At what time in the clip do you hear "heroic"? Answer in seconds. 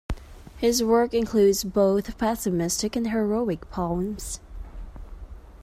3.11-3.69